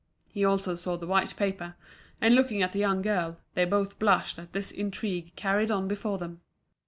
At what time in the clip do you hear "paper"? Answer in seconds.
1.37-1.75